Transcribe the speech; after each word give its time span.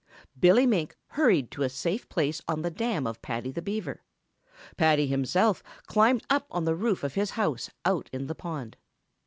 Billy 0.39 0.65
Mink 0.65 0.97
hurried 1.09 1.51
to 1.51 1.61
a 1.61 1.69
safe 1.69 2.09
place 2.09 2.41
on 2.47 2.63
the 2.63 2.71
dam 2.71 3.05
of 3.05 3.21
Paddy 3.21 3.51
the 3.51 3.61
Beaver. 3.61 4.01
Paddy 4.75 5.05
himself 5.05 5.61
climbed 5.85 6.23
up 6.27 6.47
on 6.49 6.65
the 6.65 6.73
roof 6.75 7.03
of 7.03 7.13
his 7.13 7.29
house 7.37 7.69
out 7.85 8.09
in 8.11 8.25
the 8.25 8.33
pond. 8.33 8.77